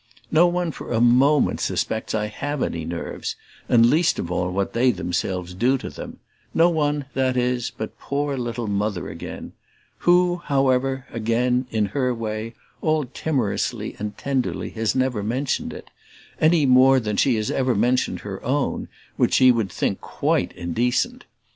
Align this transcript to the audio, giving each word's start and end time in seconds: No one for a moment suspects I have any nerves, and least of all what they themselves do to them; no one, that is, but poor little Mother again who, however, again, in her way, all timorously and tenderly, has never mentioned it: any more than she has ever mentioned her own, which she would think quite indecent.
No 0.31 0.47
one 0.47 0.71
for 0.71 0.91
a 0.91 0.99
moment 0.99 1.59
suspects 1.59 2.15
I 2.15 2.25
have 2.25 2.63
any 2.63 2.85
nerves, 2.85 3.35
and 3.69 3.85
least 3.85 4.17
of 4.17 4.31
all 4.31 4.51
what 4.51 4.73
they 4.73 4.89
themselves 4.89 5.53
do 5.53 5.77
to 5.77 5.91
them; 5.91 6.17
no 6.55 6.71
one, 6.71 7.05
that 7.13 7.37
is, 7.37 7.69
but 7.69 7.99
poor 7.99 8.35
little 8.35 8.65
Mother 8.65 9.09
again 9.09 9.53
who, 9.99 10.37
however, 10.45 11.05
again, 11.11 11.67
in 11.69 11.85
her 11.85 12.15
way, 12.15 12.55
all 12.81 13.05
timorously 13.05 13.95
and 13.99 14.17
tenderly, 14.17 14.71
has 14.71 14.95
never 14.95 15.21
mentioned 15.21 15.71
it: 15.71 15.91
any 16.39 16.65
more 16.65 16.99
than 16.99 17.15
she 17.15 17.35
has 17.35 17.51
ever 17.51 17.75
mentioned 17.75 18.21
her 18.21 18.43
own, 18.43 18.87
which 19.17 19.35
she 19.35 19.51
would 19.51 19.71
think 19.71 20.01
quite 20.01 20.51
indecent. 20.53 21.25